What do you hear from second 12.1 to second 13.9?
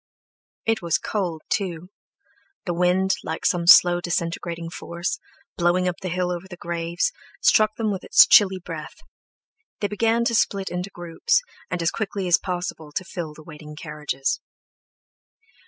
as possible to fill the waiting